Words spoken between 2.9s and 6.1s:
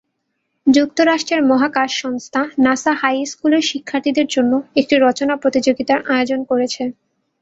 হাইস্কুলের শিক্ষার্থীদের জন্য একটি রচনা প্রতিযোগিতার